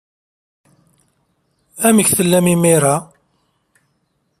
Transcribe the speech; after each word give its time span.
Amek 1.87 2.07
tellam 2.17 2.45
imir-a? 2.53 2.95